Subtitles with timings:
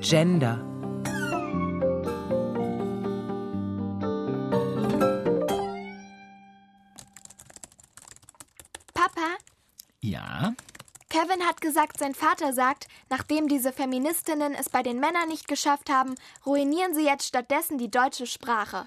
[0.00, 0.64] Gender.
[8.94, 9.20] Papa,
[10.00, 10.54] Ja?
[11.08, 15.90] Kevin hat gesagt, sein Vater sagt, nachdem diese Feministinnen es bei den Männern nicht geschafft
[15.90, 16.14] haben,
[16.46, 18.86] ruinieren sie jetzt stattdessen die deutsche Sprache.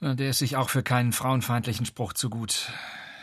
[0.00, 2.72] Der ist sich auch für keinen frauenfeindlichen Spruch zu gut.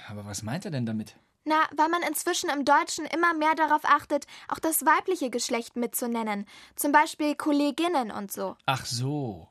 [0.10, 1.16] Aber was meint er denn damit?
[1.44, 6.46] Na, weil man inzwischen im Deutschen immer mehr darauf achtet, auch das weibliche Geschlecht mitzunennen.
[6.76, 8.58] Zum Beispiel Kolleginnen und so.
[8.66, 9.48] Ach so.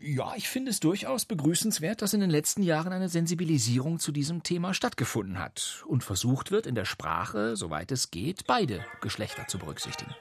[0.00, 4.42] Ja, ich finde es durchaus begrüßenswert, dass in den letzten Jahren eine Sensibilisierung zu diesem
[4.42, 9.58] Thema stattgefunden hat und versucht wird, in der Sprache, soweit es geht, beide Geschlechter zu
[9.58, 10.14] berücksichtigen.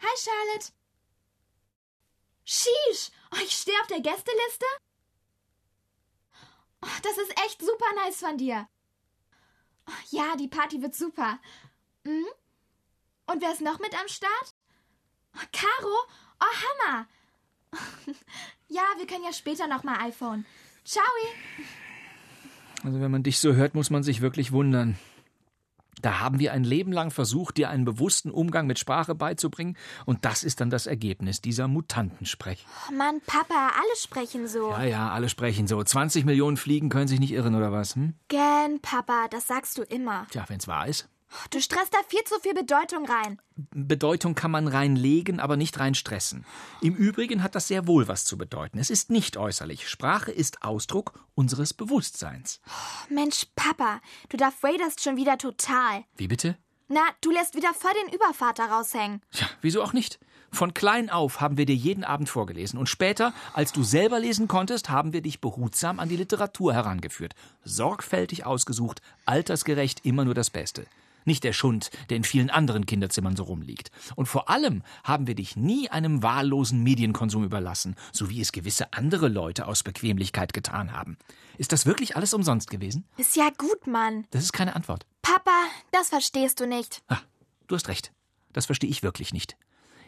[0.00, 0.72] Hi, Charlotte.
[2.44, 4.66] Sheesh, oh, ich stehe auf der Gästeliste?
[6.82, 8.68] Oh, das ist echt super nice von dir.
[9.86, 11.38] Oh, ja, die Party wird super.
[12.04, 12.26] Mhm.
[13.26, 14.54] Und wer ist noch mit am Start?
[15.52, 15.96] Caro?
[16.40, 17.06] Oh, Hammer.
[18.68, 20.44] ja, wir können ja später noch mal iPhone.
[20.84, 21.04] Ciao.
[22.82, 24.98] Also wenn man dich so hört, muss man sich wirklich wundern.
[26.02, 30.24] Da haben wir ein Leben lang versucht, dir einen bewussten Umgang mit Sprache beizubringen, und
[30.24, 32.66] das ist dann das Ergebnis dieser Mutantensprech.
[32.88, 34.70] Oh Mann, Papa, alle sprechen so.
[34.70, 35.82] Ja, ja, alle sprechen so.
[35.82, 37.94] 20 Millionen Fliegen können sich nicht irren, oder was?
[37.94, 38.14] Hm?
[38.28, 40.26] Gern, Papa, das sagst du immer.
[40.30, 41.08] Tja, wenn's wahr ist.
[41.50, 43.40] Du stresst da viel zu viel Bedeutung rein.
[43.74, 46.44] Bedeutung kann man reinlegen, aber nicht rein stressen.
[46.80, 48.78] Im Übrigen hat das sehr wohl was zu bedeuten.
[48.78, 49.88] Es ist nicht äußerlich.
[49.88, 52.60] Sprache ist Ausdruck unseres Bewusstseins.
[53.08, 56.04] Mensch, Papa, du Darth Vaderst schon wieder total.
[56.16, 56.56] Wie bitte?
[56.88, 59.22] Na, du lässt wieder voll den Übervater raushängen.
[59.32, 60.18] Ja, wieso auch nicht?
[60.50, 64.48] Von klein auf haben wir dir jeden Abend vorgelesen und später, als du selber lesen
[64.48, 67.34] konntest, haben wir dich behutsam an die Literatur herangeführt.
[67.64, 70.86] Sorgfältig ausgesucht, altersgerecht, immer nur das Beste.
[71.24, 73.90] Nicht der Schund, der in vielen anderen Kinderzimmern so rumliegt.
[74.16, 78.92] Und vor allem haben wir dich nie einem wahllosen Medienkonsum überlassen, so wie es gewisse
[78.92, 81.16] andere Leute aus Bequemlichkeit getan haben.
[81.58, 83.04] Ist das wirklich alles umsonst gewesen?
[83.16, 84.26] Ist ja gut, Mann.
[84.30, 85.06] Das ist keine Antwort.
[85.22, 87.02] Papa, das verstehst du nicht.
[87.08, 87.20] Ah,
[87.66, 88.12] du hast recht.
[88.52, 89.56] Das verstehe ich wirklich nicht.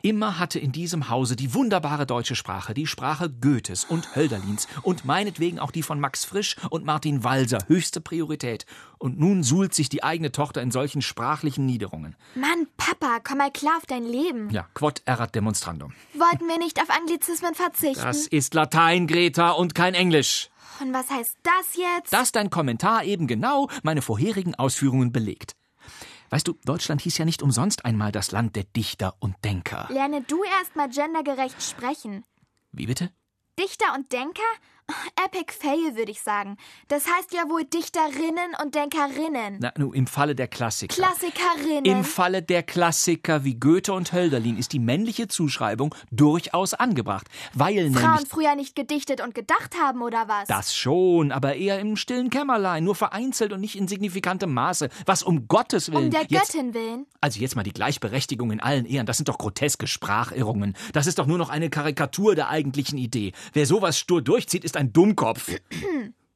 [0.05, 5.07] Immer hatte in diesem Hause die wunderbare deutsche Sprache, die Sprache Goethes und Hölderlins und
[5.07, 8.67] meinetwegen auch die von Max Frisch und Martin Walser höchste Priorität.
[8.99, 12.17] Und nun suhlt sich die eigene Tochter in solchen sprachlichen Niederungen.
[12.35, 14.51] Mann, Papa, komm mal klar auf dein Leben.
[14.51, 15.95] Ja, quod erat demonstrandum.
[16.13, 18.05] Wollten wir nicht auf Anglizismen verzichten?
[18.05, 20.51] Das ist Latein, Greta, und kein Englisch.
[20.83, 22.13] Und was heißt das jetzt?
[22.13, 25.57] Dass dein Kommentar eben genau meine vorherigen Ausführungen belegt.
[26.35, 29.87] Weißt du, Deutschland hieß ja nicht umsonst einmal das Land der Dichter und Denker.
[29.89, 32.25] Lerne du erst mal gendergerecht sprechen.
[32.73, 33.13] Wie bitte?
[33.57, 34.43] Dichter und Denker?
[35.25, 36.57] Epic Fail, würde ich sagen.
[36.89, 39.59] Das heißt ja wohl Dichterinnen und Denkerinnen.
[39.61, 40.95] Na, nu, im Falle der Klassiker.
[40.95, 41.85] Klassikerinnen.
[41.85, 47.91] Im Falle der Klassiker wie Goethe und Hölderlin ist die männliche Zuschreibung durchaus angebracht, weil
[47.93, 50.49] Frauen früher nicht gedichtet und gedacht haben, oder was?
[50.49, 54.91] das schon, aber eher im stillen Kämmerlein, nur vereinzelt und nicht in signifikantem Maße.
[55.07, 57.07] Was um Gottes Willen um der jetzt, Göttin willen.
[57.21, 60.75] also jetzt mal die Gleichberechtigung in allen Ehren, das sind doch groteske Sprachirrungen.
[60.93, 63.33] Das ist doch nur noch eine Karikatur der eigentlichen Idee.
[63.53, 65.51] Wer sowas stur durchzieht, ist ein Dummkopf.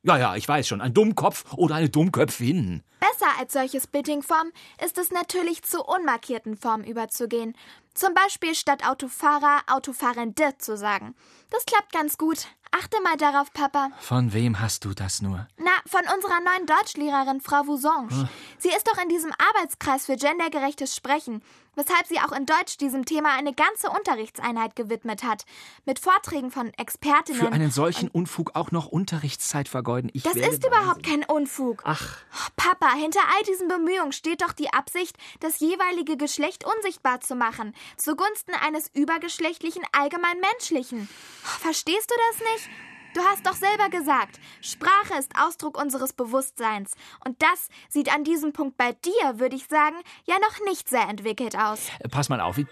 [0.02, 2.82] ja, ja, ich weiß schon, ein Dummkopf oder eine Dummköpfin.
[3.00, 4.50] Besser als solches Bittingform
[4.84, 7.54] ist es natürlich zu unmarkierten Formen überzugehen.
[7.94, 11.14] Zum Beispiel statt Autofahrer Autofahrende zu sagen.
[11.50, 12.46] Das klappt ganz gut.
[12.70, 13.90] Achte mal darauf, Papa.
[13.98, 15.48] Von wem hast du das nur?
[15.90, 18.28] Von unserer neuen Deutschlehrerin, Frau Voussange.
[18.58, 21.42] Sie ist doch in diesem Arbeitskreis für gendergerechtes Sprechen,
[21.76, 25.44] weshalb sie auch in Deutsch diesem Thema eine ganze Unterrichtseinheit gewidmet hat.
[25.86, 27.40] Mit Vorträgen von Expertinnen.
[27.40, 30.10] Für einen solchen Unfug auch noch Unterrichtszeit vergeuden.
[30.12, 31.82] Ich das ist überhaupt kein Unfug.
[31.84, 37.20] Ach, Oh, Papa, hinter all diesen Bemühungen steht doch die Absicht, das jeweilige Geschlecht unsichtbar
[37.20, 41.08] zu machen, zugunsten eines übergeschlechtlichen allgemein menschlichen.
[41.44, 42.70] Oh, Verstehst du das nicht?
[43.18, 46.94] Du hast doch selber gesagt, Sprache ist Ausdruck unseres Bewusstseins.
[47.24, 51.02] Und das sieht an diesem Punkt bei dir, würde ich sagen, ja noch nicht sehr
[51.08, 51.88] entwickelt aus.
[51.98, 52.58] äh, pass mal auf.
[52.58, 52.66] wie-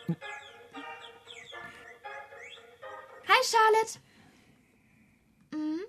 [3.28, 3.98] Hi, Charlotte.
[5.50, 5.80] Mhm.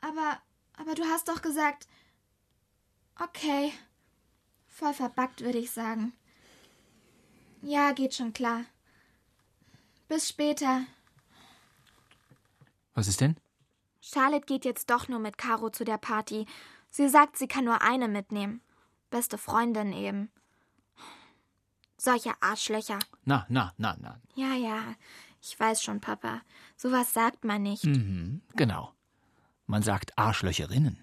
[0.00, 0.40] Aber,
[0.78, 1.86] aber du hast doch gesagt.
[3.20, 3.70] Okay.
[4.66, 6.14] Voll verbackt, würde ich sagen.
[7.60, 8.64] Ja, geht schon klar.
[10.08, 10.86] Bis später.
[12.96, 13.36] Was ist denn?
[14.00, 16.46] Charlotte geht jetzt doch nur mit Caro zu der Party.
[16.90, 18.62] Sie sagt, sie kann nur eine mitnehmen.
[19.10, 20.30] Beste Freundin eben.
[21.98, 22.98] Solche Arschlöcher.
[23.24, 24.18] Na, na, na, na.
[24.34, 24.78] Ja, ja.
[25.42, 26.40] Ich weiß schon, Papa.
[26.76, 27.84] Sowas sagt man nicht.
[27.84, 28.92] Mhm, genau.
[29.66, 30.98] Man sagt Arschlöcherinnen.